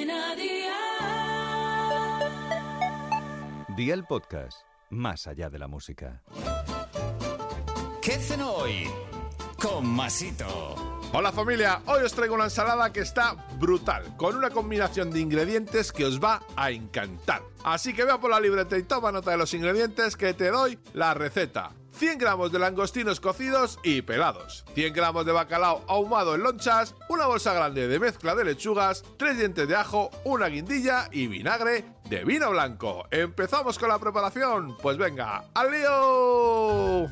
Cadena 0.00 0.34
Dial. 0.34 0.76
Día 3.76 3.94
el 3.94 4.04
podcast, 4.04 4.62
más 4.88 5.26
allá 5.26 5.50
de 5.50 5.58
la 5.58 5.68
música. 5.68 6.22
¿Qué 8.00 8.14
hacen 8.14 8.40
hoy? 8.40 8.88
Con 9.60 9.86
Masito. 9.86 11.00
Hola 11.12 11.32
familia, 11.32 11.82
hoy 11.86 12.02
os 12.02 12.14
traigo 12.14 12.34
una 12.34 12.44
ensalada 12.44 12.92
que 12.92 13.00
está 13.00 13.34
brutal, 13.58 14.16
con 14.16 14.36
una 14.36 14.48
combinación 14.48 15.10
de 15.10 15.20
ingredientes 15.20 15.92
que 15.92 16.06
os 16.06 16.18
va 16.18 16.40
a 16.56 16.70
encantar. 16.70 17.42
Así 17.62 17.92
que 17.92 18.04
vea 18.04 18.18
por 18.18 18.30
la 18.30 18.40
libreta 18.40 18.78
y 18.78 18.84
toma 18.84 19.12
nota 19.12 19.32
de 19.32 19.36
los 19.36 19.52
ingredientes 19.52 20.16
que 20.16 20.32
te 20.32 20.50
doy 20.50 20.78
la 20.94 21.12
receta. 21.12 21.72
100 22.00 22.16
gramos 22.16 22.50
de 22.50 22.58
langostinos 22.58 23.20
cocidos 23.20 23.78
y 23.82 24.00
pelados, 24.00 24.64
100 24.74 24.94
gramos 24.94 25.26
de 25.26 25.32
bacalao 25.32 25.84
ahumado 25.86 26.34
en 26.34 26.42
lonchas, 26.42 26.94
una 27.10 27.26
bolsa 27.26 27.52
grande 27.52 27.88
de 27.88 28.00
mezcla 28.00 28.34
de 28.34 28.42
lechugas, 28.42 29.04
3 29.18 29.36
dientes 29.36 29.68
de 29.68 29.76
ajo, 29.76 30.08
una 30.24 30.46
guindilla 30.46 31.10
y 31.12 31.26
vinagre 31.26 31.84
de 32.08 32.24
vino 32.24 32.52
blanco. 32.52 33.04
¿Empezamos 33.10 33.78
con 33.78 33.90
la 33.90 33.98
preparación? 33.98 34.78
Pues 34.80 34.96
venga, 34.96 35.44
¡al 35.52 35.70
lío! 35.72 37.10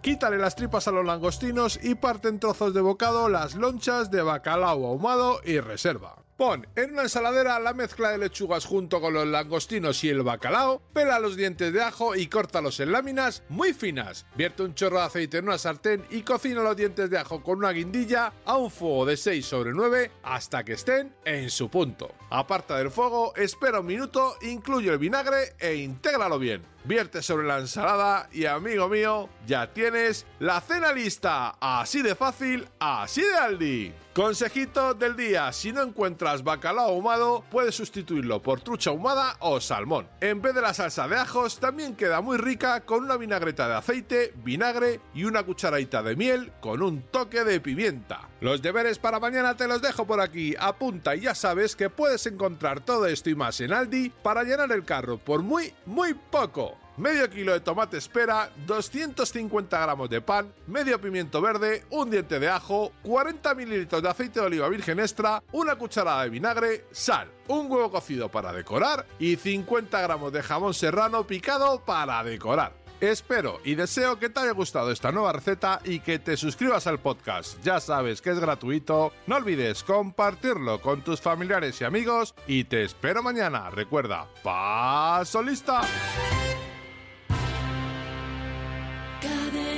Quítale 0.00 0.38
las 0.38 0.56
tripas 0.56 0.88
a 0.88 0.92
los 0.92 1.04
langostinos 1.04 1.78
y 1.82 1.94
parte 1.94 2.28
en 2.28 2.40
trozos 2.40 2.72
de 2.72 2.80
bocado 2.80 3.28
las 3.28 3.54
lonchas 3.56 4.10
de 4.10 4.22
bacalao 4.22 4.86
ahumado 4.86 5.42
y 5.44 5.60
reserva. 5.60 6.16
Pon 6.40 6.66
en 6.74 6.92
una 6.94 7.02
ensaladera 7.02 7.60
la 7.60 7.74
mezcla 7.74 8.12
de 8.12 8.16
lechugas 8.16 8.64
junto 8.64 8.98
con 8.98 9.12
los 9.12 9.26
langostinos 9.26 10.02
y 10.04 10.08
el 10.08 10.22
bacalao, 10.22 10.80
pela 10.94 11.18
los 11.18 11.36
dientes 11.36 11.70
de 11.70 11.82
ajo 11.82 12.16
y 12.16 12.28
córtalos 12.28 12.80
en 12.80 12.92
láminas 12.92 13.42
muy 13.50 13.74
finas. 13.74 14.24
Vierte 14.36 14.62
un 14.62 14.74
chorro 14.74 15.00
de 15.00 15.04
aceite 15.04 15.36
en 15.36 15.44
una 15.44 15.58
sartén 15.58 16.02
y 16.08 16.22
cocina 16.22 16.62
los 16.62 16.78
dientes 16.78 17.10
de 17.10 17.18
ajo 17.18 17.42
con 17.42 17.58
una 17.58 17.72
guindilla 17.72 18.32
a 18.46 18.56
un 18.56 18.70
fuego 18.70 19.04
de 19.04 19.18
6 19.18 19.44
sobre 19.44 19.72
9 19.72 20.12
hasta 20.22 20.64
que 20.64 20.72
estén 20.72 21.14
en 21.26 21.50
su 21.50 21.68
punto. 21.68 22.14
Aparta 22.30 22.78
del 22.78 22.90
fuego, 22.90 23.36
espera 23.36 23.80
un 23.80 23.86
minuto, 23.86 24.36
incluye 24.40 24.88
el 24.88 24.96
vinagre 24.96 25.56
e 25.58 25.74
intégralo 25.74 26.38
bien. 26.38 26.62
Vierte 26.84 27.20
sobre 27.20 27.46
la 27.46 27.58
ensalada 27.58 28.28
y 28.32 28.46
amigo 28.46 28.88
mío, 28.88 29.28
ya 29.46 29.70
tienes 29.72 30.24
la 30.38 30.62
cena 30.62 30.92
lista. 30.92 31.56
Así 31.60 32.00
de 32.00 32.14
fácil, 32.14 32.66
así 32.78 33.20
de 33.20 33.36
Aldi. 33.36 33.92
Consejito 34.14 34.94
del 34.94 35.14
día, 35.14 35.52
si 35.52 35.72
no 35.72 35.82
encuentras 35.82 36.42
bacalao 36.42 36.88
ahumado, 36.88 37.44
puedes 37.50 37.76
sustituirlo 37.76 38.42
por 38.42 38.60
trucha 38.60 38.90
ahumada 38.90 39.36
o 39.38 39.60
salmón. 39.60 40.08
En 40.20 40.42
vez 40.42 40.54
de 40.54 40.62
la 40.62 40.74
salsa 40.74 41.06
de 41.06 41.16
ajos, 41.16 41.60
también 41.60 41.94
queda 41.94 42.20
muy 42.20 42.36
rica 42.36 42.80
con 42.80 43.04
una 43.04 43.16
vinagreta 43.16 43.68
de 43.68 43.74
aceite, 43.74 44.32
vinagre 44.42 45.00
y 45.14 45.24
una 45.24 45.44
cucharadita 45.44 46.02
de 46.02 46.16
miel 46.16 46.50
con 46.60 46.82
un 46.82 47.02
toque 47.02 47.44
de 47.44 47.60
pimienta. 47.60 48.28
Los 48.40 48.62
deberes 48.62 48.98
para 48.98 49.20
mañana 49.20 49.56
te 49.56 49.68
los 49.68 49.80
dejo 49.80 50.06
por 50.06 50.20
aquí, 50.20 50.56
apunta 50.58 51.14
y 51.14 51.20
ya 51.20 51.34
sabes 51.34 51.76
que 51.76 51.88
puedes 51.88 52.26
encontrar 52.26 52.80
todo 52.80 53.06
esto 53.06 53.30
y 53.30 53.34
más 53.36 53.60
en 53.60 53.72
Aldi 53.72 54.10
para 54.22 54.42
llenar 54.42 54.72
el 54.72 54.84
carro 54.84 55.18
por 55.18 55.42
muy, 55.42 55.72
muy 55.86 56.14
poco 56.14 56.69
medio 57.00 57.28
kilo 57.30 57.52
de 57.52 57.60
tomate 57.60 57.96
espera, 57.96 58.50
250 58.66 59.80
gramos 59.80 60.10
de 60.10 60.20
pan, 60.20 60.52
medio 60.66 61.00
pimiento 61.00 61.40
verde, 61.40 61.84
un 61.90 62.10
diente 62.10 62.38
de 62.38 62.48
ajo, 62.48 62.92
40 63.02 63.54
mililitros 63.54 64.02
de 64.02 64.08
aceite 64.08 64.40
de 64.40 64.46
oliva 64.46 64.68
virgen 64.68 65.00
extra, 65.00 65.42
una 65.52 65.76
cucharada 65.76 66.24
de 66.24 66.30
vinagre, 66.30 66.84
sal, 66.90 67.28
un 67.48 67.70
huevo 67.70 67.90
cocido 67.90 68.28
para 68.28 68.52
decorar 68.52 69.06
y 69.18 69.36
50 69.36 70.00
gramos 70.00 70.32
de 70.32 70.42
jamón 70.42 70.74
serrano 70.74 71.26
picado 71.26 71.82
para 71.84 72.22
decorar. 72.22 72.80
Espero 73.00 73.60
y 73.64 73.76
deseo 73.76 74.18
que 74.18 74.28
te 74.28 74.40
haya 74.40 74.52
gustado 74.52 74.90
esta 74.90 75.10
nueva 75.10 75.32
receta 75.32 75.80
y 75.84 76.00
que 76.00 76.18
te 76.18 76.36
suscribas 76.36 76.86
al 76.86 77.00
podcast. 77.00 77.58
Ya 77.64 77.80
sabes 77.80 78.20
que 78.20 78.28
es 78.28 78.38
gratuito. 78.38 79.12
No 79.26 79.36
olvides 79.36 79.82
compartirlo 79.82 80.82
con 80.82 81.00
tus 81.02 81.18
familiares 81.18 81.80
y 81.80 81.84
amigos 81.84 82.34
y 82.46 82.64
te 82.64 82.82
espero 82.82 83.22
mañana. 83.22 83.70
Recuerda, 83.70 84.28
paso 84.42 85.42
lista. 85.42 85.80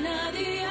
Cadena 0.02 0.32
Dial. 0.32 0.61